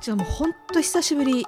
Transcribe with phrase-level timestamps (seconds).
[0.00, 1.46] ちゃんもほんと久しぶり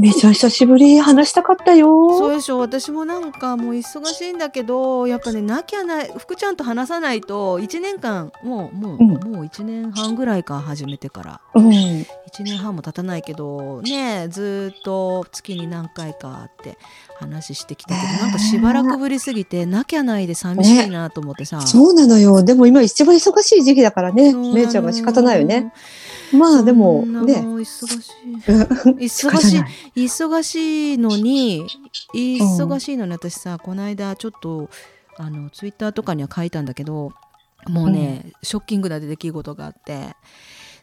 [0.00, 1.86] めちゃ久しぶり話したかったよ。
[2.16, 11.70] そうでしょ私もなんかもう忙しいんだけどやっぱねなきゃない福ちゃんと話さないと1年間もうもう、うんもう1年半ぐらいか始めてからうん。
[11.70, 12.06] 1
[12.44, 16.78] 年半も経たないけどねずーっと月に何回かって
[17.18, 22.42] 話してきたけど、ねえなんかしばらくぶりすぎてなきゃないで寂しいなと思ってさ、そうなのよ。
[22.42, 24.32] でも今一番忙しい時期だからね。
[24.32, 25.72] めいちゃんは仕方ないよね。
[26.32, 27.40] まあでもね。
[27.40, 28.52] 忙しい。
[28.52, 28.62] うん。
[28.98, 30.04] 忙しい。
[30.04, 31.66] 忙しいのに
[32.14, 34.68] 忙しいのに私さこの間ちょっと
[35.16, 37.12] あのツイッターとかには書いたんだけど
[37.68, 40.14] もうね、ショッキングな出来事があって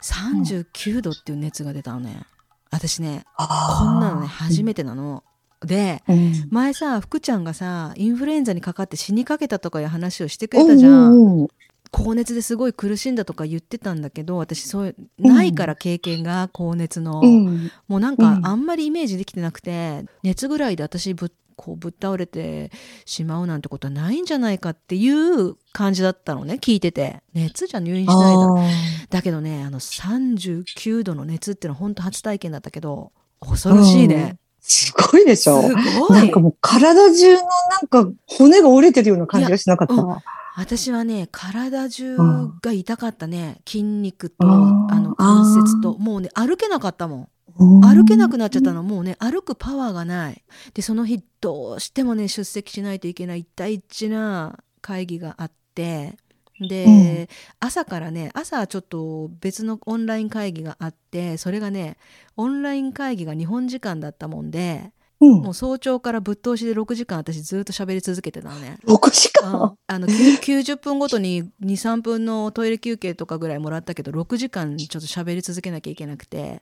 [0.01, 2.23] 39度っていう熱が出たのね。
[2.69, 3.45] 私ねこ
[3.91, 5.23] んなのね初めてなの。
[5.61, 6.33] でうん。
[6.51, 11.47] 前さ福ちゃんがさインフルエンザにかかって死にかけたとかいう話をしてくれたじゃん。
[11.91, 17.71] 高熱ですごい苦しんだとか言ってたんだけど私そういうないから経験が高熱の、うん。
[17.87, 18.45] もうなんかうん。
[18.45, 22.71] あんまりイメージできてなくて、熱ぐらいで私ぶっこうぶっ倒れて
[23.05, 27.21] しまうなんてことはないんじゃないかっていう感じだったのね聞いてて。
[27.33, 34.37] 熱じゃ入院しないだだけどねあの39度の熱っていうのは本当初体験だったけど恐ろしいね、
[34.69, 35.61] すごいでしすょ。
[35.61, 37.47] ごないんかもう体中のな
[37.83, 40.23] んか骨が折れてるような感じがしなかった。
[40.57, 42.17] 私はね体中
[42.61, 43.61] が痛かったね。
[43.65, 45.97] 筋肉とあの関節と。
[45.97, 47.29] もうね歩けなかったもん。
[47.59, 47.81] うん。
[47.81, 48.83] 歩けなくなっちゃったの。
[48.83, 50.43] もうね歩くパワーがない。
[50.73, 53.45] でその日どうしてもね出席しないといけない。
[53.55, 56.17] 大事な会議があって
[56.59, 61.97] で、朝からね朝ちょっと別のオンライン会議があってそれがね
[62.35, 65.41] オンライン会議が日本時間だったもんでうん。
[65.41, 68.77] もう早朝からぶっ通しで6時間私ずっと喋り続けてたのね。
[68.85, 69.51] 6時うん。
[69.51, 69.75] 間。
[69.87, 76.61] あのきゅ90分ごとに23分のトイレ休憩とかぐらいもらったけど6時間ちょっと喋り続けなきゃいけなくて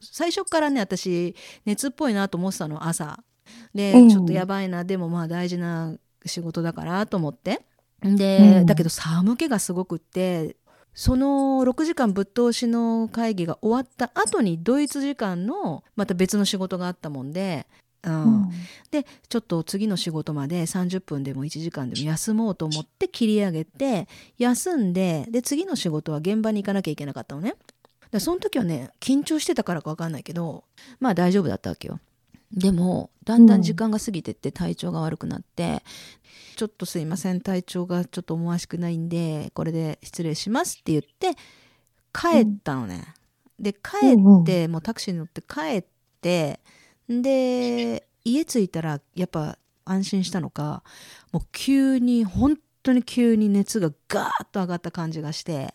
[0.00, 1.34] 最初からね私
[1.64, 3.18] 熱っぽいなと思ってたの朝。
[3.74, 4.08] で、うん。
[4.08, 7.62] ちょっとやばいなでもまあ大事な仕事だからと思って
[8.02, 10.56] で、うんだけど寒気がすごくって
[10.94, 17.66] その6時間ぶっ通しの会議が終わった後にドイツ時間のまた別の仕事があったもんで、
[18.04, 18.50] うんうん
[18.90, 24.08] でちょっと次の仕事まで30分でも1時間でも休もうと思って切り上げて
[24.38, 27.54] 休んでで次の仕事は現場に行かなきゃいけなかったのね。
[28.10, 30.64] でその時はね緊張してたからか分かんないけど
[31.00, 32.00] まあ大丈夫だったわけよ。
[32.52, 35.82] でもだんだん時間が過ぎてって体調が悪くなって、
[36.58, 41.40] ちょっとすいません体調がちょっと思わしくないんでこれで失礼しますって言って
[42.12, 43.14] 帰ったのね。
[43.60, 43.78] で帰
[44.42, 45.84] って、もうタクシーに乗って帰っ
[46.20, 46.58] て
[47.08, 50.82] で家着いたらやっぱ安心したのか
[51.30, 55.74] もう急に本当に急に熱がガーッと上がった感じがして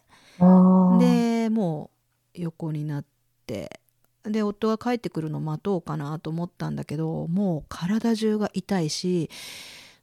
[1.00, 1.92] でも
[2.36, 3.06] う横になっ
[3.48, 3.80] て
[4.24, 9.30] で夫が帰ってくるの待とうかなと思ったんだけどもう体中が痛いし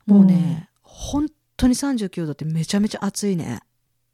[0.06, 3.60] もうね、本当に39度ってめちゃめちゃ暑いね。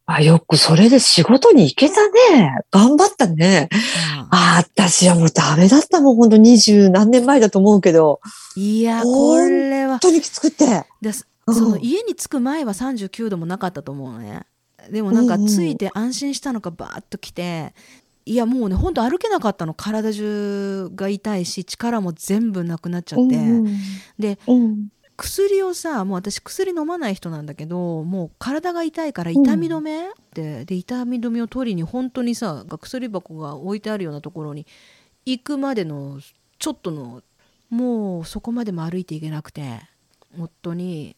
[0.06, 2.54] あ、よくそれで仕事に行けたね。
[2.70, 3.68] 頑張ったね。
[4.30, 6.16] ああ、私はもうダメだったもん。
[6.16, 8.20] ほんと二十何年前だと思うけど。
[8.54, 10.86] いやほこんれは本当にきつくて。
[11.00, 14.46] でそうんの家に着く前は39度もなかったと思うのね
[14.90, 17.74] でもなんかうんうん着いて安心したのかバーッと来て
[18.24, 23.78] いやもうねほんと歩けなかったの体中が痛いし力も全部なくなっちゃって、うん
[24.18, 30.08] でうん薬をさもう私薬飲まない人なんだけどもう体が痛いから痛み止め？
[30.08, 34.66] って、で痛み止めを取りに本当にさ薬箱が置いてあるようなところに
[35.24, 36.20] 行くまでの
[36.58, 37.22] ちょっとの
[37.70, 39.80] もうそこまでも歩いていけなくて
[40.38, 41.16] 夫に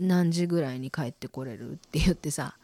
[0.00, 2.56] 何時ぐらいに帰ってこれるって言ってさ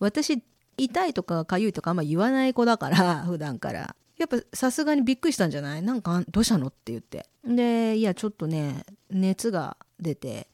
[0.00, 0.42] 私
[0.76, 3.94] 痛いとか痒いとかあんま言わない子だから 普段から。
[4.16, 5.82] やっぱさすがにびっくりしたんじゃない？
[5.82, 6.68] なんかどうしたの？
[6.68, 7.26] って言って。
[7.44, 10.48] でいやちょっとね熱が出て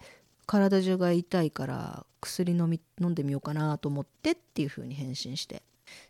[0.47, 5.63] 体中が痛いから薬飲み飲んでみようかなと思ってっていう風に返信して。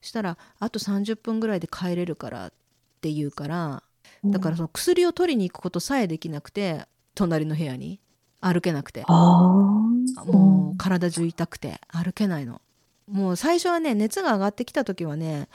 [0.02, 2.52] したらあと30分ぐらいで帰れるからっ
[3.00, 3.82] て言うから
[4.24, 6.84] だからその薬を取りに行くことさえできなくて
[7.14, 7.98] 隣の部屋に
[8.40, 9.04] 歩けなくて。
[10.26, 12.60] もう体中痛くて歩けないの。
[13.06, 15.48] もう最初はね熱が上がってきた時はね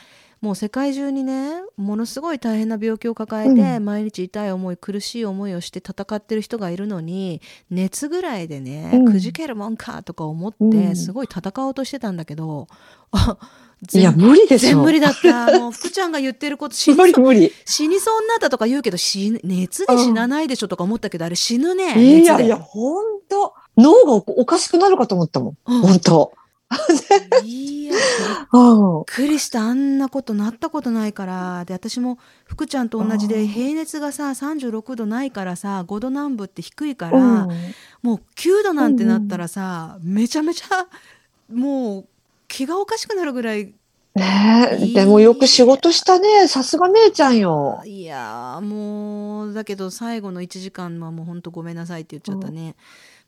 [0.46, 12.68] もう世界中にねものすごい大変な病気を抱えて、う毎日痛い思い苦しい思いをして戦ってる人がいるのに熱ぐらいでね、うんくじけるもんかとか思って、うんすごい戦おうとしてたんだけど
[13.94, 14.70] いや、無理でしょ。
[14.70, 17.52] 全無理だったもう福ちゃんが言ってること 死にそう無理。
[17.66, 23.54] 死にそうになったとか言うけど死ぬ熱で死なないでしょとか思ったけど、あれ死ぬねいやいや、ほんと。
[23.78, 25.58] 脳がおかしくなるかと思ったもん。
[25.66, 26.34] うんほんと。
[27.44, 28.00] いやびっ
[28.54, 29.06] うん。
[29.06, 37.50] くりしたあんなことなったことないからで私も福ちゃんと同じで平熱がさ36度ないからさ5度南部って低いから、うん
[38.02, 40.86] もう9度なんてなったらさ、めちゃめちゃ
[41.52, 42.06] もう
[42.48, 43.74] 気がおかしくなるぐらい
[44.14, 46.48] ねえ、でもよく仕事したね。
[46.48, 47.82] さすがめいちゃんよ。
[47.84, 52.76] いやーもうだけど最後の1時間はもうほんとごめんなさいって言っちゃったね、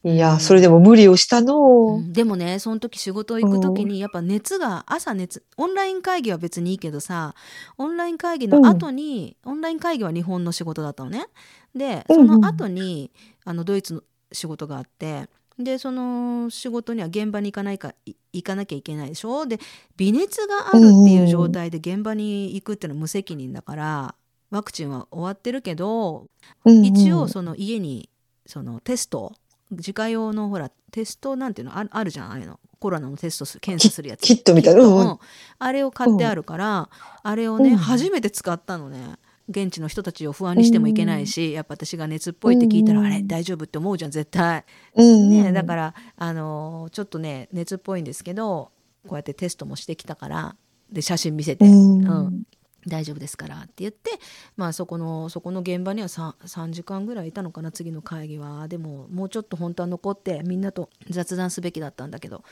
[0.09, 1.97] いや、それでも無理をしたうの。
[1.97, 2.13] ん。
[2.13, 7.35] でもねその時仕事行く時にやっぱ熱が朝熱オンライン会議は別にいいけどさ
[7.77, 11.27] オンライン会議の後に、オンライン会議は日本の仕事だったのね。
[11.75, 13.11] でその後に、
[13.43, 15.27] あのドイツの仕事があって
[15.59, 19.45] でその仕事には現場に行かないかい行かなきゃいけないでしょ？
[19.45, 19.59] で
[19.97, 24.15] 微熱があるっていう状態で現場に行くっていうのは無責任だから
[24.51, 26.27] ワクチンは終わってるけど
[26.65, 26.85] うんうん。
[26.85, 28.09] 一応その家に
[28.45, 29.33] そのテスト
[29.71, 32.59] 自家用のほらテストなんていうのああるじゃんああいうの。
[32.79, 34.21] コロナのテストす検査するやつ。
[34.21, 35.19] キットみたいな。
[35.59, 36.89] あれを買ってあるから、
[37.23, 37.75] あれをね、うん。
[37.77, 39.15] 初めて使ったのね。
[39.49, 43.05] 現地の人たちを不安にしてもいけないし、やっぱ私が熱っぽいって聞いたら、うん。
[43.05, 45.29] あれ大丈夫って思うじゃん絶対、うん。
[45.31, 48.71] ね、だから、あのーちょっとね熱っぽいんですけど
[49.07, 50.55] こうやってテストもしてきたから
[50.91, 52.07] で写真見せて、うん。
[52.07, 52.43] うん
[52.87, 54.11] 大丈夫ですからって言って、
[54.55, 58.67] まあ、そこのそこの現場には 3, 3時間ぐらいいたのかな次の会議は。
[58.67, 62.43] でももうちょっと本当は残ってみんなと雑談すべきだったんだけど、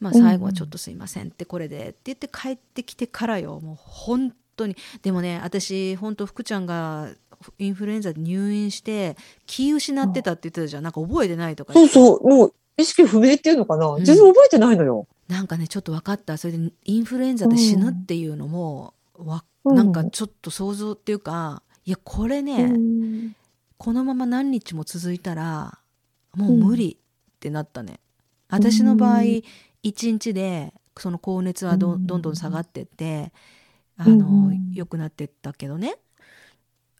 [0.00, 3.60] まあ、最後はちょっとすいませんってこれでって言って帰ってきてからよ。
[3.60, 4.76] もう本当に。
[5.02, 7.10] でもね私本当福ちゃんが
[7.58, 9.16] インフルエンザで入院して
[9.46, 10.82] 気失ってたって言ってたじゃん。
[10.82, 11.72] なんか覚えてないとか。
[11.72, 13.96] そうそう、もう意識不明っていうのかな。
[13.96, 14.04] ん。
[14.04, 15.06] 全然覚えてないのよ。
[15.28, 16.36] なんかねちょっと分かった。
[16.36, 19.76] それでインフルエンザで死ぬっていうのも、わうん。
[19.76, 23.36] なんかちょっと想像っていうかいやこれね、うん。
[23.76, 25.78] このまま何日も続いたら
[26.34, 28.00] もう無理ってなったね、
[28.48, 29.42] 私の場合うん。
[29.84, 32.06] 1日でその高熱はど,、うん。
[32.06, 33.32] どんどん下がってって
[33.96, 35.96] あうの、ん良くなってったけどね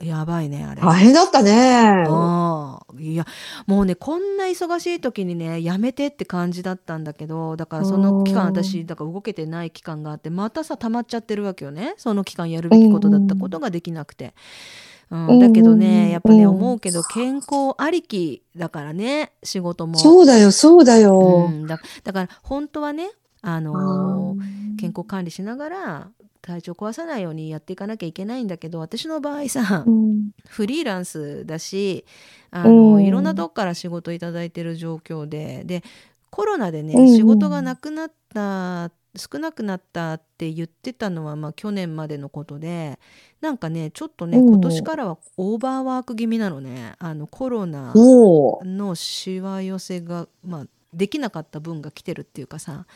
[0.01, 0.81] やばいねあれ。
[0.83, 2.05] 大変だったね。
[2.09, 3.27] ああいや
[3.67, 14.27] もうねこんな忙しい時にねやめてって感じだったんだけどだからその期間うん私だから動けてない期間があってまたさ溜まっちゃってるわけよねその期間やるべきことだったことができなくて。
[14.27, 19.97] うんうんだけどねやっぱねうん思うけど健康ありきだからね仕事も。
[19.99, 21.49] そうだよ、そうだうよ。
[21.49, 23.09] ん、だだから本当はね
[23.41, 26.09] あのー健康管理しながら
[26.41, 30.31] 体調壊さないようにやっていかなきゃいけないんだけど私の場合さ、うん。
[30.47, 32.05] フリーランスだし
[32.51, 33.05] あの、うん。
[33.05, 35.83] いろんなとこから仕事いただいてる状況でで
[36.31, 42.99] コロナでね、うん仕事がなくなった少なくなったって言ってたのは、まあ、去年までのことで
[43.41, 44.49] なんかねちょっとねうん。
[44.49, 46.95] 今年からはオーバーワーク気味なのね。
[46.99, 52.87] あのコロナものしわ寄せが、まあ、できなかった分が来てるっていうかさ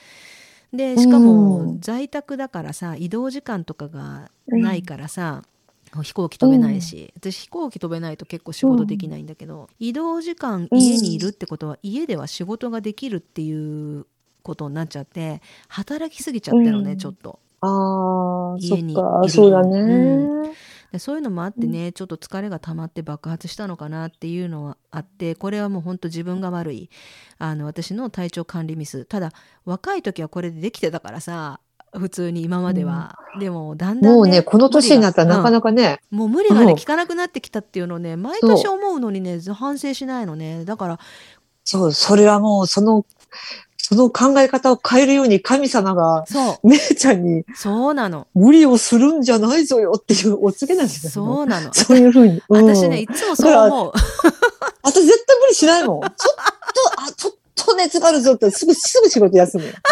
[0.72, 5.42] でしかうもん在宅だからさ移動時間とかがないからさ、
[6.02, 14.06] 飛行機飛べないし、私飛行機飛べないと結構仕事できないんだけど、移動時間家にいるってことは家では仕事ができるっていう
[14.42, 16.96] ことになっちゃって働きすぎちゃったのね、うん。
[16.96, 17.38] ちょっと。
[17.62, 20.52] う、ああ、そ家にいる、そうだうね。
[20.92, 26.90] でそういうのもあってね、ちょっと疲れが溜まって爆発したのかなっていうのはあってこれはもうほんと自分が悪い
[27.38, 29.04] あの私の体調管理ミス。
[29.06, 29.32] ただ
[29.64, 31.60] 若い時はこれでできてたからさ
[31.94, 36.76] 普通に今までは、でもだんだん、ね、もうね、この年になったらなかか、なかね、うんもう無理がねうん。
[36.78, 40.64] 効かなくなってきたっていうのをね毎年思うのにね反省しないのね。
[40.64, 40.98] だから
[41.64, 43.06] そう、それはもう、その、
[43.84, 51.10] その考え方を変えるように神様が、そめいちゃんにうそうなの無理をするんじゃないぞよっていうお告げなんですよ。
[51.10, 52.40] そうなのそういうふうに。
[52.48, 53.92] うん私ねいつもそう思う
[54.82, 56.00] 私絶対無理しないもん。
[56.00, 56.22] ちょっと、
[57.02, 59.72] あ、ちょっと熱があるぞってすぐ、すぐ仕事休むよ。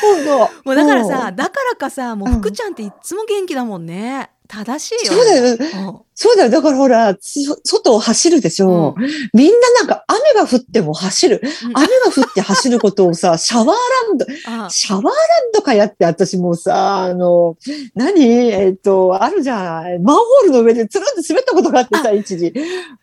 [0.00, 0.38] 本当。
[0.64, 5.56] もうだからさ、うんだからかさもう福ちゃんっていっつも元気だもんね正しいよそうだよ。
[5.88, 6.50] うんそうだよ。
[6.50, 8.96] だからほら、ち外を走るでしょ。
[9.32, 11.40] みんななんか雨が降っても走る。
[11.42, 13.74] うん雨が降って走ることをさ、 シャワーラ
[14.14, 14.26] ンド、
[14.66, 15.14] あシャワーラン
[15.54, 17.56] ドかやって、私もうさ、あの、
[17.94, 18.24] 何？
[18.24, 20.02] えっ、と、あるじゃん。
[20.02, 22.52] マンホールの上でつるんと滑ったことがあってさ、一時。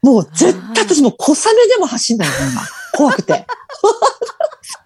[0.01, 2.61] もう絶対私もう小雨でも走んないの、今。
[2.97, 3.45] 怖くて。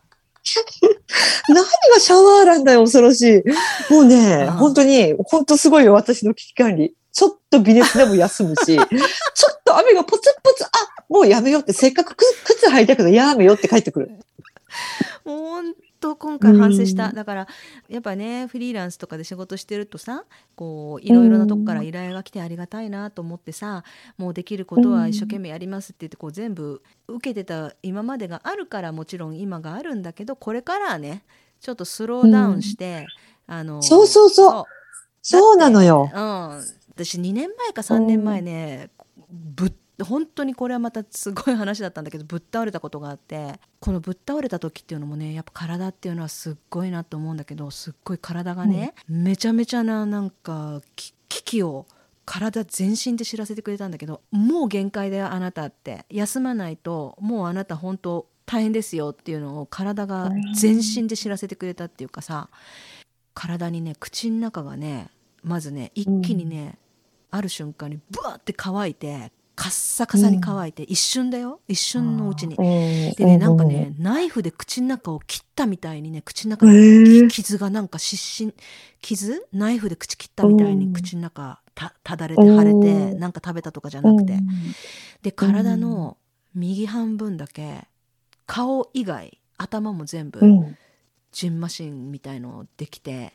[1.50, 3.44] 何がシャワーランだよ、恐ろし
[3.90, 3.94] い。
[3.94, 6.94] もうね、ああ本当に、本当すごいよ、私の危機管理。
[7.12, 10.70] ちょっと微熱でも休むし、 ちょっと雨がポツポツ、あ、
[11.10, 14.12] もうやめようって、せっかく靴靴履いたけどやめようって帰ってくる。
[15.26, 17.16] 本と今回反省した、うん。
[17.16, 17.48] だから
[17.88, 20.26] やっぱねフリーランスとかで仕事してるとさ
[20.56, 23.84] こういろいろなとこから依頼が来てありがたいなと思ってさ
[24.18, 31.24] もうできることは一生懸命やりますって言ってこう全部受けてた今までがあるからもちろん今があるんだけどこれからはね
[31.60, 33.06] ちょっとスローダウンして、
[33.48, 34.64] あのそうそうそう。
[35.22, 35.58] そう。
[35.58, 36.10] なのよ。
[36.14, 36.20] うん、
[36.92, 38.90] 私2年前か3年前ね、
[39.30, 51.86] ぶっ本当にこれはまたすごい話だったんだけどぶっ倒れたことがあってこのぶっ倒れた時っていうのもねやっぱ体っていうのはすっごいなと思うんだけどすっごい体がね、めちゃめちゃななんかき危機を
[52.26, 62.50] 体全身で知らせてくれたんだけどもう限界だよあなたって休まないともうあなた本当大変ですよっていうのを体が全身で知らせてくれたっていうかさ
[63.34, 65.10] 体にね口の中がね
[65.44, 66.78] まずね一気にね、
[67.32, 71.60] ある瞬間にブワーって乾いてカッサカサに乾いて、一瞬だよ。
[71.68, 72.56] 一瞬のうちに。
[72.56, 77.28] ででねなんかね、ナイフで口の中を切ったみたいにね口の中へにー。
[77.28, 78.54] 傷がなんか失神
[79.02, 79.46] 傷？
[79.52, 80.94] ナイフで口切ったみたいにうん。
[80.94, 83.20] 口の中たただれて腫れてうん。
[83.20, 84.40] なんか食べたとかじゃなくて。
[85.24, 86.16] で体の
[86.56, 87.86] 右半分だけ
[88.46, 90.78] 顔以外頭も全部うん。
[91.34, 93.34] ジンマシンみたいのできて。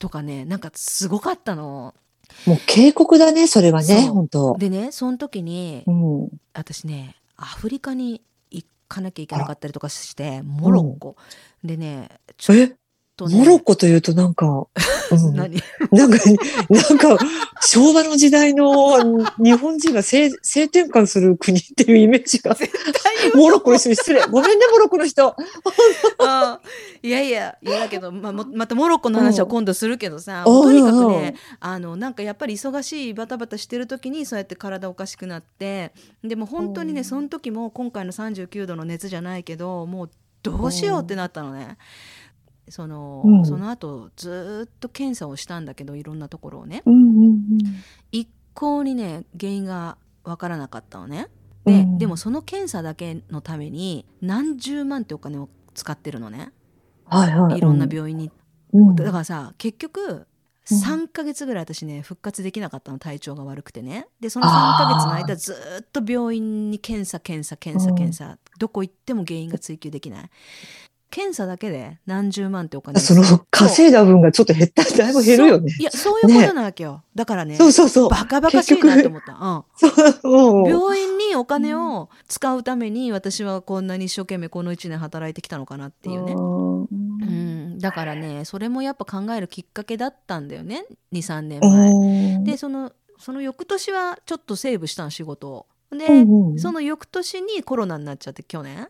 [0.00, 1.94] とかねなんかすごかったの。
[2.46, 4.56] もう警告だね、それはね、本当。
[4.58, 6.28] でねその時にうん。
[6.52, 11.16] 私ねアフリカに行かなきゃいけなかったりとかしてモロッコ、
[11.64, 12.76] でねちょっえ、
[13.20, 13.38] とね。
[13.38, 14.46] モロッコというとなんか、
[15.12, 15.52] うん、 なん
[15.92, 16.24] 何か、
[16.70, 17.18] なんか、
[17.62, 22.56] 昭和の時代の日本人が性性転換する国っていうイメージが、
[23.34, 24.22] モロッコの人に失礼。
[24.22, 25.36] ごめんね、モロッコの人。
[26.18, 26.60] あ
[27.02, 35.92] いやいやいやだけどまもまたモロッコの話は今度するけどさ、うんとにかくうんねあのなんかやっぱり忙しいバタバタしてる時にそうやって体おかしくなって
[36.24, 37.04] でも本当にね、うん。
[37.04, 40.10] その時も今回の39度の熱じゃないけどもう
[40.42, 41.76] どうしようってなったのね。
[42.70, 43.46] そのうん。
[43.46, 46.82] その後ずーっと検査をしたんだけどいろんなところをね。
[46.86, 46.96] うんう
[47.28, 47.40] ん
[48.12, 51.28] 一向にね原因がわからなかったのね。
[51.64, 51.98] で,、うん。
[51.98, 56.52] でもその検査だけのために何十万ってお金を使ってるのね。
[57.06, 57.58] はいはい。
[57.58, 58.30] いろんな病院に、
[58.72, 58.96] うん。
[58.96, 60.26] だからさ結局
[60.70, 64.06] 3ヶ月ぐらい私ね復活できなかったの体調が悪くてね。
[64.20, 70.30] でその3ヶ月の間ずーっと病院に検査検査検査検査、どこ行っても原因が追求できない
[71.10, 73.00] 検査だけで何十万ってお金。
[73.00, 75.74] その稼いだ分がちょっと減ったらだいぶ減るよね。
[75.78, 78.08] いやそういうことなわけよ、だからねそうそうそう。
[78.08, 79.32] バカバカしいなって思った、
[80.22, 90.84] うん、病院にお金を使うために私はこんなに一生懸命この1年働いてきたのかなっていうね、うん、だからねそれもやっぱ考えるきっかけだったんだよね。
[91.12, 91.90] 23年前。
[91.90, 95.66] うんでそのその翌年はちょっとセーブしたの仕事を。
[95.90, 98.78] で、うんうんその翌年にコロナになっちゃって去年。
[98.78, 98.86] うん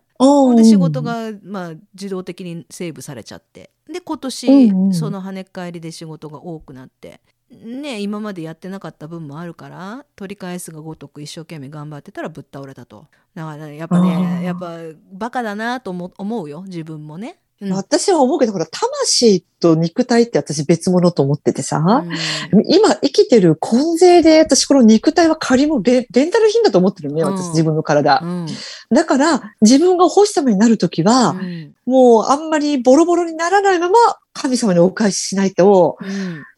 [0.57, 3.71] で仕事が、まあ、自動的にセーブされちゃって。
[3.93, 4.95] で今年、うんうん。
[4.95, 7.21] その跳ね返りで仕事が多くなって。
[7.51, 13.09] ね、今までやってなかった分もあるから取り返すがごとく一生懸命頑張ってたらぶっ倒れたと。
[13.35, 14.43] だからねやっぱあねー。
[14.45, 14.79] やっぱ
[15.13, 16.63] バカだなと思思うよ。
[16.63, 17.41] 自分もね。
[17.61, 17.73] うん。
[17.73, 22.05] 私は思うけど、ほら、魂と肉体って私別物と思っててさ、
[22.53, 22.63] うん。
[22.67, 27.37] 今生きてる根税で、私この肉体は仮もレレンタル品だと思ってるのね、うん。
[27.37, 28.21] 私自分の体。
[28.23, 28.47] うん。
[28.91, 31.75] だから、自分が欲しさまになるときは、うん。
[31.87, 33.97] もうあんまりボロボロにならないまま
[34.33, 35.99] 神様にお返ししないと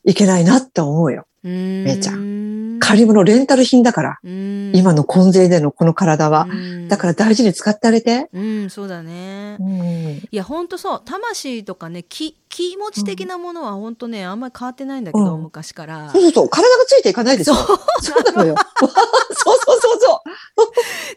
[0.05, 1.27] いけないなって思うよ。
[1.43, 1.85] うん。
[1.85, 2.52] めいちゃん
[2.83, 4.73] 仮物レンタル品だから、うん。
[4.75, 6.49] 今の根税でのこの体は。
[6.51, 6.89] うん。
[6.89, 8.29] だから大事に使ってあげて。
[8.33, 9.57] うんそうだね。
[9.61, 10.29] うん。
[10.29, 11.03] いやほんとそう。
[11.05, 15.43] 魂とかね気気持ち的なものはほんとねあんまり変わってないんだけど、うん。
[15.45, 16.11] 昔から。
[16.11, 17.55] そうそうそう、体がついていかないでしょ。
[17.55, 17.79] そう。
[18.03, 18.55] そうなのよ。
[18.79, 20.19] そうそうそうそう。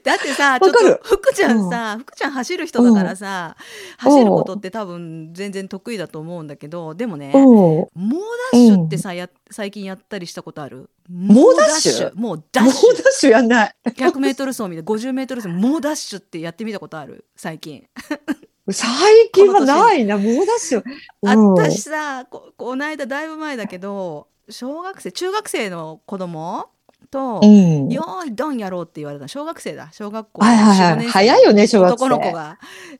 [0.03, 3.57] だってさちょっと福ちゃんさ、福ちゃん走る人だからさ、
[3.97, 7.41] 走ることって多分全然得意だと思うんだけどでもね、うん。
[7.43, 7.89] 猛
[8.53, 10.89] ダッシュってさ、や最近やったりしたことある？
[11.09, 12.15] 猛ダッシュ？
[12.15, 13.11] もうダもうダッッシュ。
[13.11, 13.75] シュやんない。
[13.85, 17.25] 100メートル走みたいな50メートル走猛ダッシュってやってみたことある？
[17.35, 17.83] 最近、
[18.71, 20.83] 最近はないな、もうダッシュ。
[21.21, 26.69] うん私さここの間だいぶ前だけど小学生中学生の子供
[27.11, 27.89] と、うん。
[27.89, 30.93] よーいドンやろうって言われた小学生だ小学校はいはいはい。
[30.93, 31.93] 4 5年生早いよね、小学生。
[31.93, 32.59] 男の子が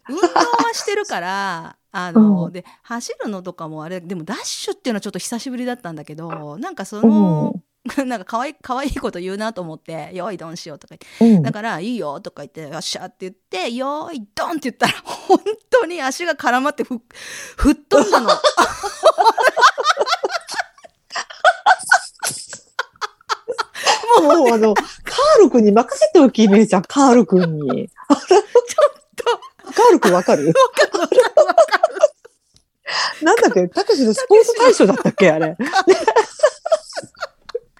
[0.09, 7.55] 運動はしてるから あの、うんで走るのとかもあれでもダッシュっていうのはちょっと久しぶりだったんだけどなんかその、
[8.05, 15.39] なんか可愛い可愛いこと言うなと思って「よいドンしよう」とか言ってうんだから「いいよ」とか言って「よっしゃ」って言って「よーいドン」って言ったら本
[15.69, 16.99] 当に足が絡まってふ
[17.57, 18.29] 吹っ飛んだの。
[24.23, 27.89] もうあの、カール君に任せておき、めいちゃん、カール君に。
[27.89, 28.19] ちょっ
[29.15, 29.73] と。
[29.73, 30.53] カール君わかる？
[33.21, 33.67] なんだっけ？
[33.67, 35.31] たけしのスポーツ大賞だったっけ？
[35.31, 35.57] あれ。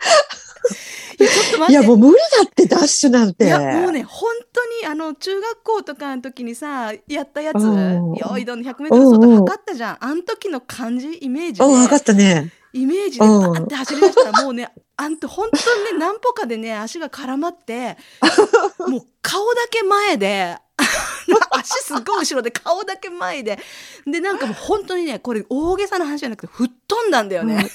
[1.20, 1.72] いやちょっと待って。
[1.72, 3.46] いや、もう無理だって、ダッシュなんて。
[3.46, 8.14] いやもうね本当にあの中学校とかの時にさやったやつうん。
[8.14, 9.98] よいどん 100m 走と測ったじゃん。
[10.04, 12.52] あん時の感じイメージうん、分かでったね。
[12.74, 17.98] イメージでバーって走り出したらもうねあんと本当にね何歩かでね足が絡まって
[18.88, 20.58] もう顔だけ前で
[21.52, 23.58] 足すっごい後ろで顔だけ前で。
[24.06, 27.70] でなんかもう本当にねこれ大げさな話じゃなくて吹っ飛んだんだよね。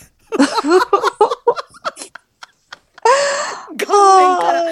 [3.86, 4.64] から。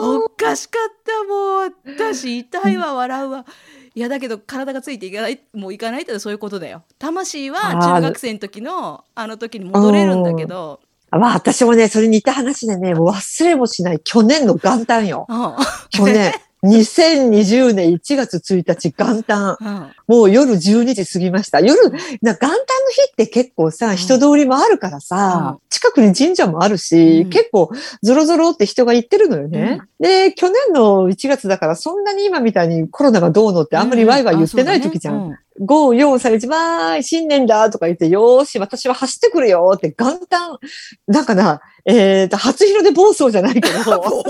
[0.00, 1.74] おかしかったもう。
[1.96, 3.46] 私痛いわ笑うわ。
[3.94, 6.82] いやだけど体がついていかないもういかないってそういうことだよ。
[6.98, 10.80] 魂は中学生の時のあの時に戻れるんだけど。
[11.10, 15.26] まあ、私もね、それ似た話でね、もう忘れもしない去年の元旦よ。
[15.28, 15.54] うん
[15.90, 16.32] 去年。
[16.64, 19.56] 2020年1月1日元旦。
[19.60, 19.90] うん。
[20.06, 21.60] もう夜12時過ぎました。
[21.60, 21.90] 夜、
[22.22, 22.56] な元旦の
[22.90, 23.96] 日って結構さ、ん。
[23.96, 25.58] 人通りもあるからさ、うん。
[25.68, 27.30] 近くに神社もあるし、うん。
[27.30, 27.70] 結構
[28.02, 29.80] ゾロゾロって人が行ってるのよね。
[29.98, 35.30] で、去年の1月だからそんなに今みたいにコロナがどうのってあんまりワイワイ言ってない時じゃん。
[35.30, 40.58] うゴー、ヨー、されちまーい、新年だとか言って、よーし、私は走ってくるよって元旦、
[41.06, 44.22] なんかな、えーと、初日の出暴走じゃないけど、 暴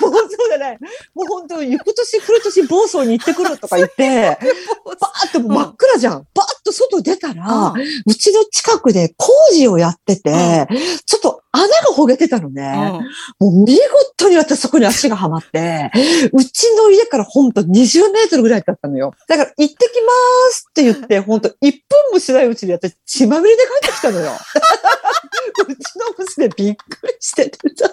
[0.00, 0.78] 暴走走じゃない。
[1.14, 4.38] もう本当、行く年来る年暴走に行ってくるとか言って、
[4.84, 6.26] バーッと真っ暗じゃん。
[6.34, 7.72] バーッと外出たら、
[8.06, 10.68] うちの近くで工事をやってて、
[11.04, 13.00] ちょっと穴がほげてたのね。
[13.40, 13.78] もう見
[14.16, 15.90] 事に私そこに足がはまって、
[16.32, 19.14] うちの家からほんと20メートルぐらいだったのよ。
[19.28, 20.12] だから行ってきま
[20.52, 21.72] すって言って、ほんと1分
[22.12, 24.32] もしないうちに私血まみれで帰ってきたのよ。
[25.68, 27.90] うちの娘びっくりしててさ。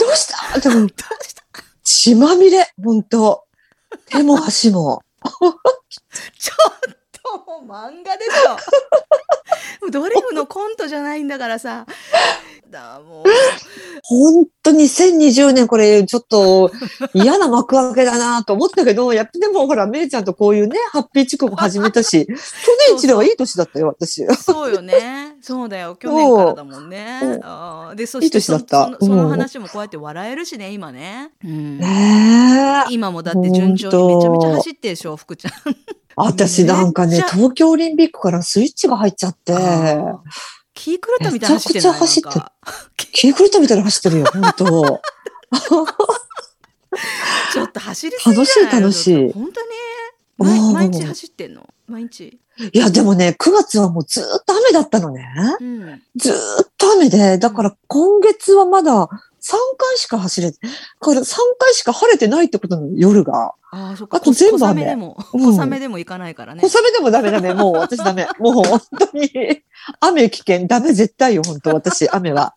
[0.00, 0.58] どうした？
[0.60, 0.88] でも
[1.82, 3.44] 血まみれ、ほんと。
[4.06, 5.02] 手も足も。
[6.38, 6.96] ちょっと
[7.46, 11.86] もう漫画でしょ ドリフのコントじゃないんだからさ。
[12.70, 13.24] だもう。
[14.02, 16.70] ほんと2020年これちょっと
[17.12, 22.32] 嫌な幕開けだなと思ったけど、やっぱでもほら、めいちゃんとこういうね、ハッピーチコも始めたし、 去
[22.88, 24.26] 年一ではいい年だったよ、私。
[24.34, 25.36] そうよね。
[25.40, 25.96] そうだよ。
[25.96, 27.18] 去年からだもんね。
[27.22, 27.40] そう。
[27.44, 27.94] あー。
[27.94, 28.98] でそいいしてそ年だった。
[29.00, 29.30] そのそのうん。
[29.30, 32.92] 話もこうやって笑えるしね今ね、うんねえ。
[32.92, 35.52] 今もだって順調にめちゃめちゃ走ってるでしょ福ちゃん
[36.16, 39.54] 私なんかね、東京オリンピックからスイッチが入っちゃって、
[40.74, 42.44] 気狂ったみたいな走ってるめちゃくちゃ走ってる
[43.12, 45.00] 気狂ったみたいなの走ってるよ、本当。
[47.52, 49.32] ちょっと走りすぎ楽しい楽しい。
[49.32, 49.66] 本当に？
[50.38, 51.68] うん毎毎日走ってんの？
[51.86, 52.40] 毎日？
[52.72, 55.24] いや、でもね、9月はもうずーっと雨だったのね。
[55.60, 56.02] うん。
[56.16, 56.36] ずーっ
[56.76, 59.08] と雨で、だから今月はまだ
[59.44, 60.58] 3回しか走れて、
[61.00, 63.52] これ3回しか晴れてないってことなの、夜が。
[63.72, 67.52] ああそっかあと全部小雨雨でもうん小雨でも行かないからね小雨でもダメダメ。
[67.52, 68.26] もう私ダメ。
[68.38, 68.80] もう本
[69.12, 69.30] 当に。
[70.00, 70.66] 雨危険。
[70.66, 72.54] ダメ絶対よ、本当私、雨は。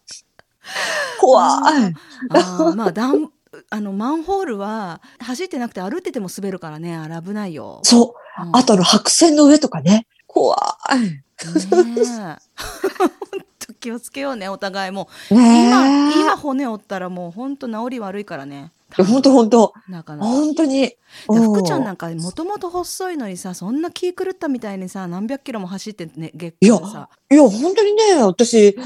[1.19, 1.93] 怖い。
[2.29, 3.29] あーまあだん
[3.69, 7.81] あのマンホールは走ってなくて歩ってても滑るからねあれ危ないよ。
[7.83, 8.43] そう。
[8.43, 10.05] うんあとあの白線の上とかね。
[10.27, 10.55] 怖
[10.93, 10.99] い。
[10.99, 11.23] ね
[13.69, 16.21] え本当気をつけようねお互いも今え。
[16.21, 18.71] 今骨折ったらもう本当治り悪いからね。
[18.95, 20.29] 本当本当なかなか。
[20.29, 20.81] 本当に。
[20.81, 20.95] で
[21.27, 26.75] 福ちゃんうんなんかもともと細いのにさそんな気狂ったみたいにさ何百キロも走ってね月いや
[27.29, 28.77] いや、本当にね、私、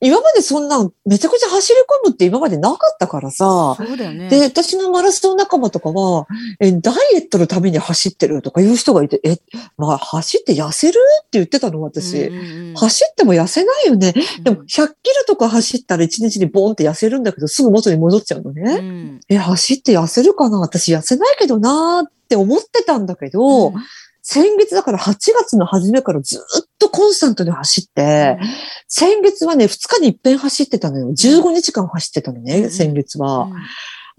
[0.00, 3.74] 今までそんな、めちゃくちゃ走り込むって今までなかったからさ。
[3.76, 4.28] そうだよね。
[4.28, 6.26] で、私のマラソン仲間とかは、
[6.58, 9.36] え、ダイエットのために走ってるとかいう人がいて、え、
[9.76, 12.16] まあ、走って痩せるって言ってたの、私。
[12.22, 14.14] うんうんうん走っても痩せないよね。
[14.42, 14.90] でも、100キロ
[15.26, 18.78] とか走ったら1日にボーンって痩せるんだけど、すぐ元に戻っちゃうのうね。
[18.78, 20.60] んえ、走って痩せるかな？
[20.60, 23.74] 私痩せないけどなーって思ってたんだけど、うん
[24.32, 28.38] 先月だから8月の初めからずっとコンスタントに走って、
[28.86, 31.08] 先月はね、2日に一遍走ってたのよ。
[31.08, 33.48] 15日間走ってたのね、うん先月は。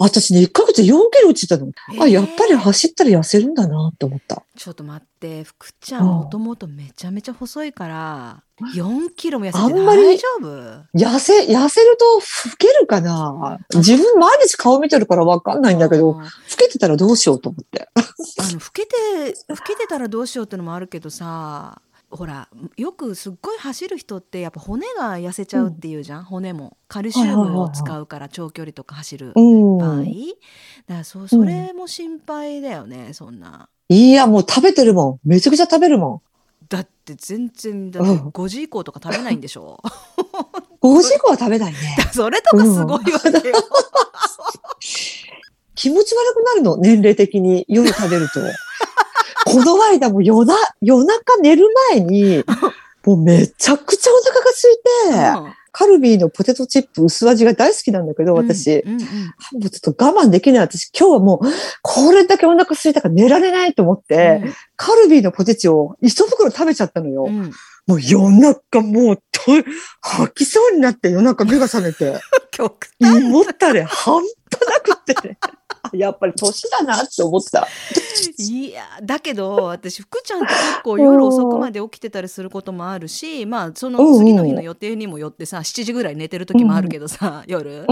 [0.01, 0.91] うん私ね、1ヶ月4キ
[1.23, 1.67] ロ落ちたの。
[1.99, 4.43] あ、えーやっぱり走ったら痩せるんだなって思った。
[4.57, 5.43] ちょっと待って。
[5.43, 8.43] 福ちゃんもともとめちゃめちゃ細いから
[8.75, 10.97] 4キロも痩せてあんまり大丈夫？
[10.97, 12.21] 痩せ、痩せると老
[12.57, 13.59] けるかな。
[13.75, 16.19] 自分毎日顔見てるからわかんないんだけど、老
[16.57, 17.87] けてたらどうしようと思って。
[17.95, 18.01] あ
[18.43, 18.95] の老けて
[19.47, 26.77] 老けてたらどうしようってのもあるけどさほらよくすっごい走る人ってやっぱ骨が痩せちゃうっていうじゃん、骨も。
[26.87, 29.77] カルシウムを使うから長距離とか走るうん。
[29.77, 30.13] 場合、だか
[30.87, 33.69] らそそれも心配だよねそんな。
[33.89, 35.29] いや、もう食べてるもん。
[35.29, 36.21] めちゃくちゃ食べるも
[36.69, 38.27] だって全然だってうん。
[38.29, 39.81] 5時以降とか食べないんでしょ？
[40.83, 40.87] ん。
[40.87, 41.79] 5時以降は食べないね。
[42.13, 43.17] それとかすごいわけよ、
[45.75, 47.65] 気持ち悪くなるの、年齢的に。
[47.67, 48.39] 夜食べると。
[49.45, 52.43] ここの間も夜な、夜中寝る前に、
[53.05, 58.79] もうめちゃくちゃお腹が空いて、カルビーのポテトチップ薄味が大好きなんだけど、私。
[58.79, 59.07] うんうんうん
[59.53, 60.61] もうちょっと我慢できない。
[60.61, 61.47] 私今日はもう、
[61.81, 64.43] これだけお腹空いたから寝られないと思って、
[64.75, 67.25] カルビーのポテチを一袋食べちゃったのよ。
[67.27, 67.51] うんうん
[67.87, 69.41] もう夜中もうと、
[70.01, 74.25] 吐きそうになって夜中目が覚めて、 極胃端もたれ半端
[74.85, 75.37] なくってね。
[75.83, 77.67] あ やっぱり年だなって思った。
[78.37, 87.85] いやだけど私福ちゃんって結構夜遅くまで起きてたりすることもあるしまあその次の日の予定にもよってさ7時ぐらい寝てる時もあるけどさ夜。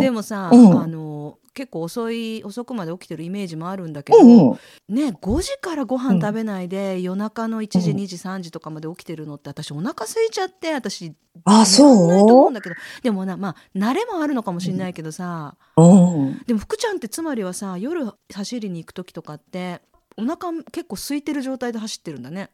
[0.00, 4.58] でもさ、うんあの結構遅い遅くまで起きてるイメージもあるんだけど、うんうん。
[4.94, 12.74] ね5時からご飯食べないで、夜中の1時2時3時とかまで起きてるのって私お腹空いちゃって私あ、寝らんないと思うそんだけど。
[13.02, 16.42] でもなまあ慣れもあるのかもしれないけどさ、ううん。
[16.46, 19.82] でも福ちゃんってつまりはさ夜走りに行く時とかって
[20.16, 22.50] お腹結構空いてる状態で走ってるんだね。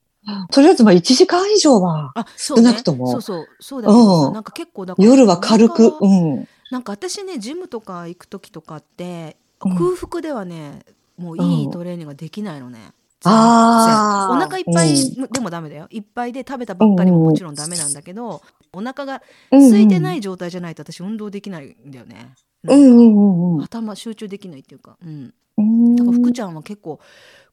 [0.50, 3.12] とりあえずまあ1時間以上は、少なくとも。
[3.12, 3.46] そうそう。
[3.61, 4.34] そうだけどさ、うん。
[4.34, 6.48] なんか結構だから夜は軽く、うん。
[6.70, 9.76] なんか私ねジムとか行く時とかってうん。
[9.76, 10.85] 空腹ではね、
[11.16, 12.92] もういいトレーニングができないのね。
[13.24, 14.37] あー。
[14.37, 14.94] お腹いっぱい
[15.33, 15.88] でもダメだよ。
[15.90, 22.35] いっぱいで食べたばっかりももちろんダメなんだけど、お腹が空いてない状態じゃないと私運動できないんだよね。
[22.64, 23.62] うんうんうんうん。
[23.62, 25.96] 頭集中できないっていうか、うん、うん。
[25.96, 27.00] だから福ちゃんは結構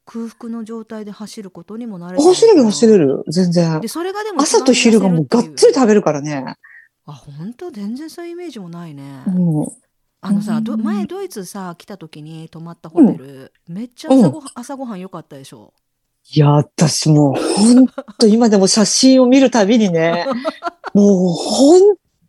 [0.04, 3.80] 空腹の状態で走ることにも慣れてる走れる走れる、全然。
[3.80, 3.88] で。
[3.88, 5.26] それがでも朝と昼がもう。
[5.26, 6.56] がっつり食べるからね。
[7.06, 7.70] あ本当？
[7.70, 9.30] 全然そういうイメージもないね、う。
[9.30, 9.66] ん。
[10.20, 10.82] あのさ、どうん。
[10.82, 15.72] 前ドイツさ来た時に泊まったホテル、めっちゃ朝ごはん、朝ごはん良かったでしょ？
[16.34, 17.86] いや、私もう本
[18.18, 20.26] 当今でも写真を見るたびにね、
[20.94, 21.80] もう本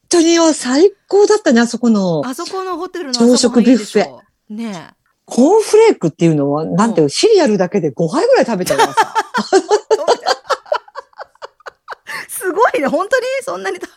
[0.09, 2.21] 当に最高だったね、あそこの。
[2.23, 4.19] あそこのホテルの朝食ビュッフェ。
[4.53, 4.91] ね
[5.25, 9.13] コーンフレークっていうのは、なんていうのシリアルだけで5杯ぐらい食べちゃうからさ。
[9.55, 9.59] え
[12.29, 12.87] すごいね。
[12.87, 13.25] 本当に？
[13.43, 13.87] そんなにた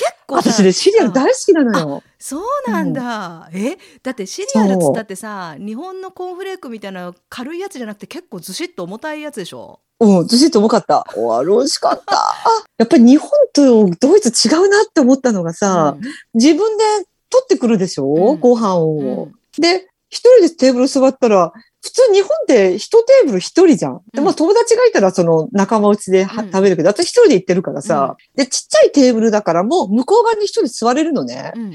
[0.00, 2.02] 結構さ私ね、シリアル大好きなのよ。
[2.18, 9.80] そうなんだ、えだってシリアルっつったってさ日本のコーンフレークみたいな軽いやつじゃなくて結構ずしっと重たいやつでしょ？
[10.00, 11.06] うん、ずしっと重かった。
[11.16, 12.34] おあれ美味しかった。
[12.78, 15.96] やっぱり日本とドイツ違うなって思ったのがさ、
[16.32, 16.84] 自分で
[17.28, 18.40] 取ってくるでしょ、うん。
[18.40, 18.80] ご飯うん。
[18.80, 19.28] を。
[19.58, 23.98] で、一人でテーブル座ったら、普通日本って一テーブル一人じゃん。
[24.12, 31.52] で、うんまあ友達がいたらその仲間内ではうん食べるけど、私一人で行ってるからさ、で、ちっちゃいテーブルだからもう向こう側に一人座れるのね。
[31.54, 31.74] うん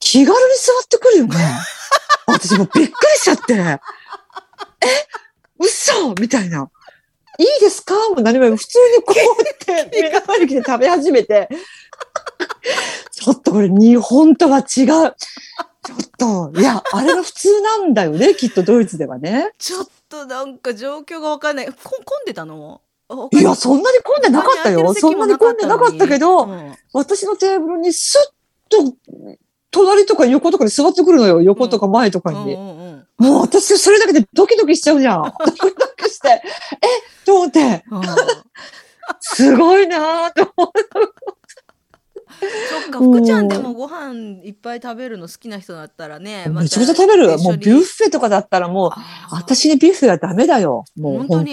[0.00, 1.34] 気軽に座ってくるよね。
[2.26, 3.54] 私もうびっくりしちゃって。
[3.54, 3.78] え？
[5.58, 6.70] 嘘みたいな。
[7.38, 7.94] いいですか？
[8.10, 11.48] もう何も普通にこうやって 目の前に来て食べ始めて。
[13.10, 15.14] ちょっとこれ日本とは違う。
[15.88, 19.52] ちょっと、いや、あれが普通なんだよね、 きっとドイツではね。
[19.58, 22.82] ちょっとなんか状況がわかんないこ混んでたの？
[23.08, 24.92] あいや、そんなに混んでなかったよ。
[24.92, 28.18] そんなに混んでなかったけど、うん私のテーブルにス
[28.68, 28.94] ッと、
[29.70, 31.40] 隣とか横とかに座ってくるのよ。
[31.40, 32.54] 横とか前とかに。
[32.54, 35.22] うんうんうんもう私それだけでドキドキしちゃうじゃん。
[35.44, 36.44] ドキドキして、え？
[37.26, 38.02] と思って、うん
[39.20, 40.82] すごいなぁと思って。
[42.70, 47.38] そっか福ちゃんでもご飯いっぱい食べるの好きな人だったらねまためちゃくちゃ食べる。
[47.38, 48.90] もうビュッフェとかだったらもう、
[49.30, 50.84] 私にビュッフェはダメだよ。
[50.96, 51.42] もう本当。
[51.42, 51.52] に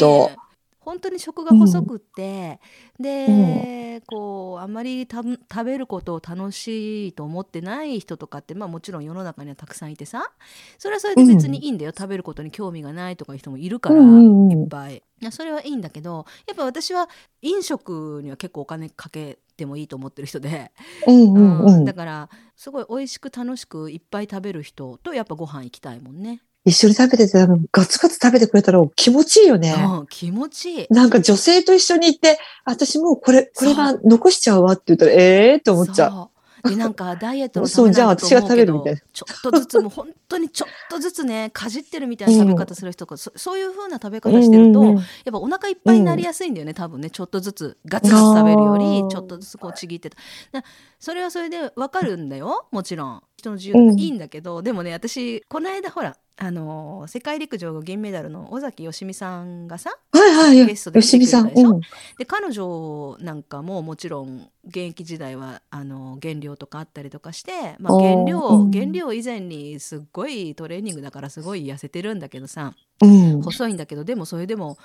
[0.80, 1.10] 本当。
[1.10, 2.60] に食が細くって、
[3.00, 10.32] で、こうあんまりた食べることを楽しいと思ってない人とかってまあもちろん世の中にはたくさんいてさ
[10.78, 14.52] それはそれで別にいいんだよ、食べることに興味がないとかいう人もいるから、うんうんうん。
[14.52, 14.98] いっぱい。
[15.22, 17.10] いやそれはいいんだけどやっぱ私は
[17.42, 20.72] 飲食には結構お金かけてもいいと思ってる人で、
[21.08, 21.94] うんうんううんんだ。
[21.94, 26.42] からすごい美味しく楽しくいっぱい食べる人とやっぱご飯行きたいもんね。
[26.66, 29.76] 一緒に食べてて、ガツガツ食べてくれたら気持ちいいよね。
[29.78, 30.88] うん、気持ちいい。
[30.90, 36.35] なんか女性と一緒に行って、私もうこれ、これは残しちゃうわって言ったら、ええー、って思っちゃう。
[36.76, 45.02] なんかダイエットのたそうじゃあめなんだと思うけどちょっとずつもう本当にちょっとずつねかじってるみたいな食べ方する人が、そそういう風な食べ方してると、うんうんうん。
[45.02, 47.10] やっぱお腹いっぱいになりやすいんだよね、多分ね。
[47.10, 50.18] ちょっとずつガツガツ食べるよりちょっとずつこうちぎってた。
[50.52, 50.64] だ
[51.00, 60.66] それはそれでわかるんだよもちろん人の自由いいんだけど、でもね私この間ほらあのー世界陸上銀メダルの尾崎芳美さんがさはいはいはい。
[60.68, 61.02] ゲストで。
[61.02, 61.70] 来てくれたでしょ？
[61.70, 61.82] うん。
[62.18, 73.42] で彼女なんかももちろん現役時代はあの減量とかあったりとかして、まあ、減量、うん減量以前にすっごいトレーニングだからすごい痩せてるんだけどさうん。
[73.42, 74.78] 細いんだけどでもそれでも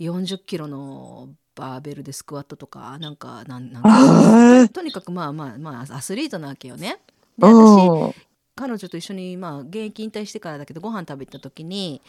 [0.00, 6.98] 40キロのバーベルでスクワットとかなんかなんなんとにかくまあまあまあアスリートなわけよね。
[7.38, 8.14] で私うん
[8.54, 12.02] 彼女と一緒にまあ現役引退してからだけどご飯食べ行った時に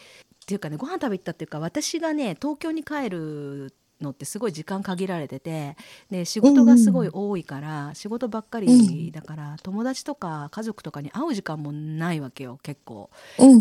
[0.44, 5.76] っていうかねご飯食べ行ったっていうか私がね東京に帰るのってすごい時間限られてて
[6.10, 13.10] で仕事がすごい多いから、仕事ばっかりだから、友達とか家族とかに会う時間もないわけよ結構。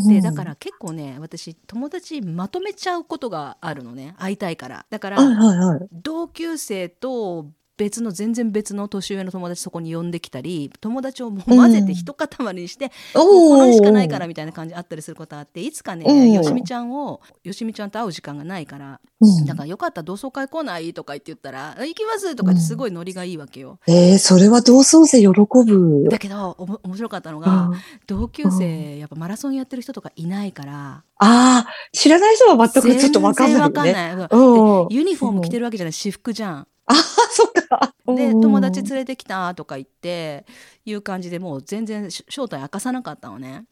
[0.08, 5.88] でだから結構ね私友達まとめちゃうことがあるのね会いたいからだから、はいはいはい。
[5.92, 20.94] 同級生と別の全然別の年上の友達そこに呼んできたり友達をもう混ぜて一塊にして、もうこの日しかないからみたいな感じあったりすることあっていつかね、うんよしみちゃんをよしみちゃんと会う時間がないからうんだからよかったら同窓会来ない？
[20.94, 23.80] とか言って言ったら「行きます」とかってすごいノリがいいわけよ。
[23.88, 26.10] えー、それは同窓生喜ぶ。
[26.10, 34.22] だけどおも面白かったのが、うん同級生やっぱマラソンやってる人とかいないからああ、知らない人は全くちょっとわかんないよ全然ね。
[34.22, 34.40] わかんない。
[34.42, 36.68] うんでユニフォーム着てるわけじゃない私服じゃん。
[36.86, 37.94] ああ、そっか。
[38.06, 40.46] でうん友達連れてきたとか言って
[40.86, 43.66] いう感じでもう全然し正体明かさなかったのね。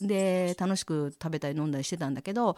[0.00, 2.56] で楽しく食べたり飲んだりしてたんだけど、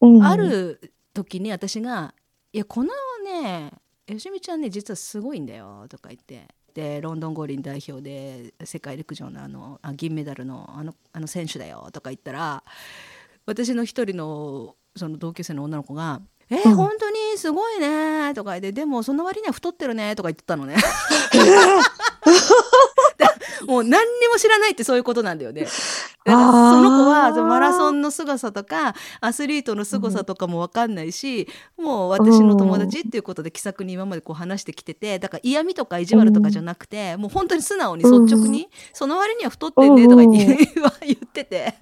[0.00, 2.14] うんある時に私が
[2.52, 2.90] 「いやこの
[3.24, 3.72] ね
[4.06, 6.48] よしみちゃんね実はすごいんだよ」とか言って。
[6.72, 12.62] でロンドン五輪代表で世界陸上のあのあ銀メダルのあのあの選手だよとか言ったら
[13.44, 20.76] 私の一人のその同級生の女の子が「えうん本当にすごいね」とか言って「でもその割には太ってるね」とか言ってたのね。
[23.66, 25.66] もう何にも知らないってそういうことなんだよね。
[26.26, 41.74] その子はマラソンの凄さとかアスリートの凄さとかも分かんないし、もう私の友達っていうことで気さくに今までこう話してきててだから嫌味とか意地悪とかじゃなくて、もう本当に素直に率直に、その割には太ってんねとか言っててて。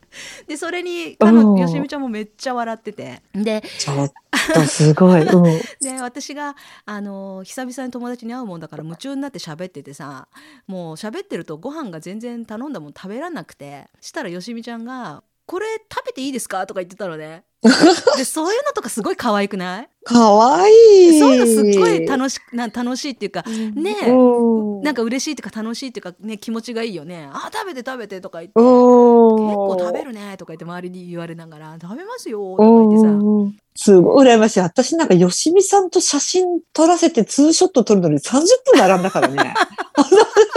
[0.47, 3.23] でそれに彼うん女よしみちゃんもめっちゃ笑ってて。
[3.35, 4.11] でちょっ
[4.55, 5.23] とすごい。
[5.23, 5.43] うん。
[5.83, 6.55] で私が
[6.87, 10.29] あの久々に友達に会うもんだから夢中になって喋っててさ
[10.67, 17.45] もう喋ってるとご飯が全然頼んだもん食べらんなくてしたらよしみちゃんが「これ食べていいですか?」とか言ってたのね。
[18.17, 19.89] でそういうのとかすごい可愛くない？
[20.05, 21.19] かわいい。
[21.19, 24.81] そういうのすっごい楽しな楽しいっていうかうん。
[24.83, 27.29] なんか嬉しいっていうか楽しいっていうかね気持ちがいいよね。
[27.33, 28.61] あ食べて食べてとか言って。
[28.61, 34.61] 結結構食べるねとか言って周りに言われながら食べますよとか言ってさうんすごい羨ましい。
[34.61, 38.41] 私なんか、よしみさんと写真撮らせてツーショット撮るのに30
[38.73, 39.55] 分並んだからね。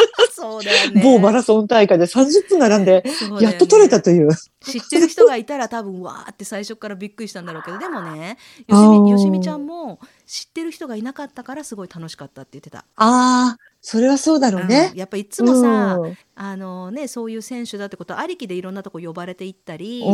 [0.41, 3.03] そうだよね某マラソン大会で30分並んで、
[3.39, 4.29] やっと撮れたという。
[4.63, 12.85] 知ってる人がいたら多分わーって最初からびっくりしたんだろうけどでもねよしみよしみちゃんも知ってる人がいなかったからすごい楽しかったって言ってた。
[12.95, 14.97] ああ、それはそうだろうねうん。
[14.97, 20.11] やっぱいつもさ、うんあのね、そういう選手だってことありきでいろんなとこ呼ばれていったりう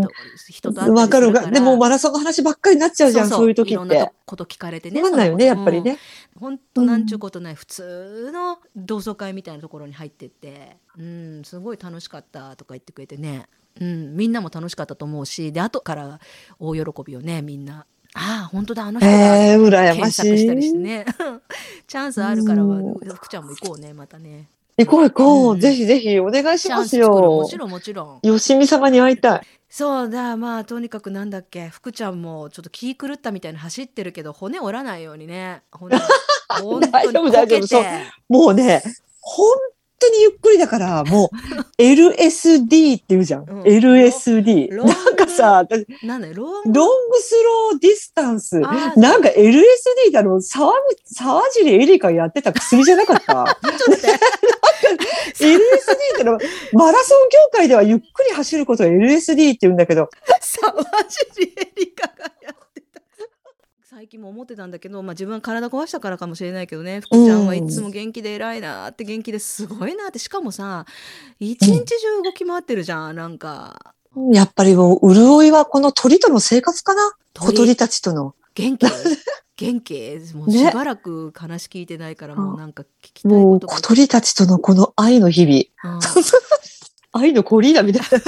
[0.00, 0.08] ん人
[0.48, 1.32] 人と会っかるわかる。
[1.32, 4.12] するからでもマラソンの話ばっかりになっちゃうじゃん、そういう時っろんなて。
[4.26, 5.82] こと聞かれてねないよね、やっぱり。
[5.82, 5.98] ね。
[6.38, 13.46] 本当なんちゅうことない普通の同窓会みたいなところに入ってって、うん、すごい楽しかったとか言ってくれてね、
[13.80, 16.18] うん、みんなも楽しかったと思うしで後から
[16.58, 17.86] 大喜びをねみんな。
[18.16, 20.80] ああ本当だあの人がええ、羨まし検索したりしてい。
[20.80, 21.04] ね。
[21.88, 22.94] チャンスあるからはうん。
[22.94, 25.60] 福ちゃんも行こうねまたね行こう行こうんう。
[25.60, 27.56] ぜひぜひお願いしますよもち。
[27.56, 29.46] ろんもちろんよしみ様に会いたい。
[29.68, 35.96] そうだまあとにかくなんだっけ福ちゃんもちょっと気狂ったみたいに走ってるけど骨折らないようにね骨
[36.92, 37.88] 大丈夫大丈夫そうて
[38.28, 38.82] もうね、
[39.20, 39.48] 本
[39.98, 41.36] 当にゆっくりだから、もう
[41.82, 43.44] LSD って言うじゃん。
[43.48, 44.68] うん LSD。
[44.70, 44.88] ロン
[45.36, 48.58] さ、私なんだよ long long slow distance。
[48.60, 53.44] なんか LSD だろ、沢口、沢尻エリカやってた薬じゃなかった
[55.38, 55.56] ?LSD
[56.14, 56.24] って。
[56.24, 56.38] のは、
[56.72, 60.08] マラソン業界ではゆっくり走ることを LSD って言うんだけど、
[60.40, 60.74] 沢
[61.08, 63.00] 尻エリカがやってた。
[63.82, 67.00] 最近も思ってたんだけど、まあ、自分は体壊したからかもしれないけどね。
[67.00, 70.18] 福ちゃんはいつも元気で偉いなって元気ですごいなって。
[70.18, 70.84] しかもさ
[71.38, 73.94] 一日中動き回ってるじゃんなんか
[74.32, 77.12] やっぱりもう潤いはこの鳥との生活かな？
[77.38, 78.34] 小鳥鳥たちとの。
[78.54, 78.86] 元気。
[79.56, 80.20] 元気。
[80.34, 80.70] もうね。
[80.70, 85.96] しばらく話聞いてないからもうなんか聞きたいもうことが小鳥たちとのこの愛の日々。
[85.96, 86.00] うん。
[87.12, 88.18] 愛のコリーダみたいな。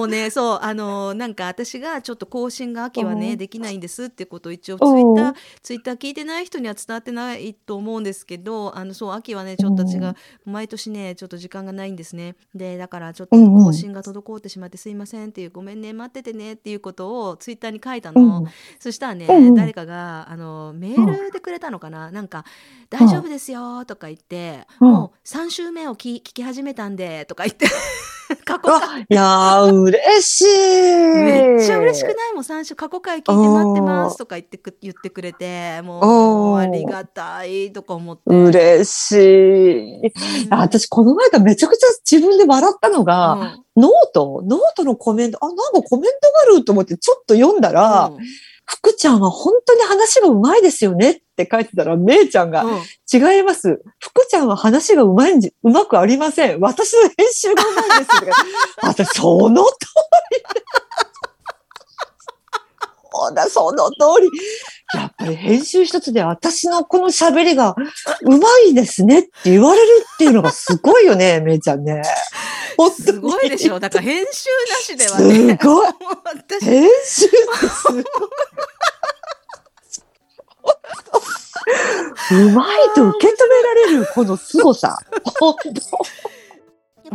[0.00, 3.20] もうねそうあのなんか私がちょっと更新が秋はうん。
[3.20, 12.36] ねできないんですってことを一応ツイッターツイッター聞いてない人には伝わってないと思うんですけどあのそう秋はねちょっと私が毎年ねちょっと時間がないんですね。
[12.54, 18.46] でだからちょっと更新が滞ってしまってすいませんっていうごめんね待っててねっていうことをツイッターに書いたの、
[18.78, 22.44] そしたらね、誰かがあのメールでくれたのかな、なんか
[22.88, 24.90] 「大丈夫ですよ」とか言って、うん。
[24.90, 27.66] もう3週目を聞聞き始めたんで」とか言って
[28.44, 28.72] 過去回。
[28.72, 30.44] あ、いやー、嬉しい。
[30.46, 32.44] めっちゃ嬉しくないもん。
[32.44, 38.22] 3週過去回聞いて待ってますとか言ってく言ってくれてもうありがたいとか思って。
[38.26, 40.06] 嬉しい。
[40.06, 40.54] うん。
[40.54, 43.32] あ私、この前がめちゃくちゃ自分で笑ったのが、
[43.76, 43.82] うん。
[43.82, 44.42] ノート。
[44.44, 48.24] ノートのコメント、あ、なんかコメントがあると思ってちょっと読んだら、うん
[48.72, 52.80] 福ちゃんは本当に話がうまいですよねって書いてたら、めいちゃんが、うん
[53.12, 53.82] 違います。
[53.98, 56.60] 福ちゃんは話がうまいんじ、うまくありません。
[56.60, 58.10] 私の編集がうまいです。
[58.86, 59.70] 私、その通
[60.30, 60.42] り。
[63.20, 64.30] そうだ、その通り。
[64.98, 67.76] やっぱり編集一つで私のこの喋りが
[68.22, 72.02] うまいですねって言われるっていうのがすごいよね、 めいちゃんね。
[72.96, 75.58] すごいでしょだから編集なしではすね。
[75.62, 75.88] ごい。
[76.64, 77.36] 編集って
[77.68, 78.04] すごい。
[82.32, 84.96] うまいと受け止められるこの凄さ。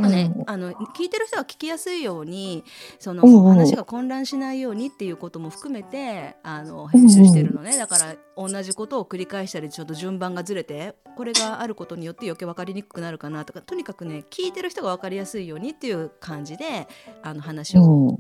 [0.02, 0.44] ね、うん。
[0.48, 2.64] あの聞いてる人が聞きやすいように
[3.00, 3.50] その、うんうん。
[3.50, 16.88] 話が混乱しないようにっていうことも含めてあの編集してるのね、だから同じことを繰り返したりちょっと順番がずれてこれがあることによって余計分かりにくくなるかなとかとにかくね聞いてる人が分かりやすいようにっていう感じで
[17.24, 18.20] あの話当を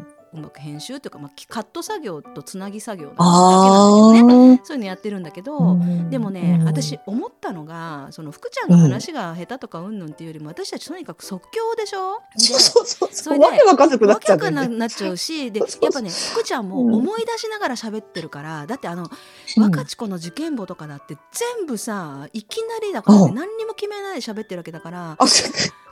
[0.55, 4.59] 編集というか、まあ、カット作業とつなぎ作業だけなんあだけどね。
[4.61, 4.65] あ。
[4.65, 5.57] そういうのやってるんだけど。
[5.57, 6.09] うん。
[6.09, 6.65] でもね、うん。
[6.67, 12.21] 私思ったのがその福ちゃんが話が下手とかうんぬんっていうよりも、私たちとにかく即興でしょ？
[12.37, 13.09] そうそうそう。
[13.11, 14.37] それでわけわかんなくなっちゃう。
[14.37, 14.57] んだよね。
[14.61, 16.95] なくなっちゃうしでやっぱね福ちゃんもうん。
[16.95, 19.09] 思い出しながら喋ってるから、だってあの
[19.57, 19.63] うん。
[19.63, 21.17] 若智子の受験簿とかだって
[21.57, 25.25] 全部さいきなりだから、何にも決めないで喋ってるわけだからあ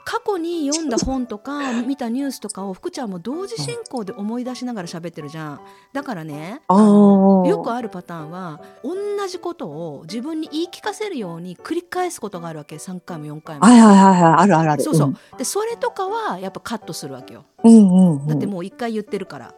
[0.04, 5.60] 過去に読んだ本とか見たニュースとかを福ちゃんも同時進行で思い出しながら喋ってるじゃん
[5.92, 8.94] だからねよくあるパターンは同
[9.26, 13.64] じことを自分に言い聞かせるように繰り返すことがあるわけ3回も4回も。
[13.64, 14.82] はいはいはいはい、あるあるある。
[14.82, 17.72] そうそう、でそれとかはやっぱカットするわけようん。
[17.72, 18.26] うんうんうん。
[18.26, 19.54] だってもう一回言ってるから、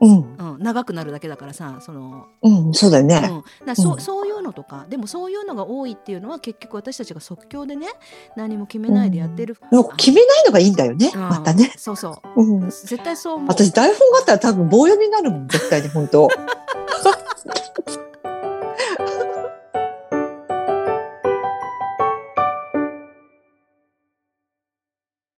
[0.00, 3.20] うん、うん、長くなるだけだからさその、うん、そうだようん、ね。
[3.66, 7.86] だそ,、ううんそういうのとかでもそういうのが多いっていうのは結局私たちが即興でね
[8.36, 11.72] 何も決めないでやってる、でも決めないのがいいんだよね、うんまたね。
[11.76, 12.70] そうそううん。
[12.70, 16.28] 絶対そう思う私台本があったら多分棒読みになるもん、絶対に本当。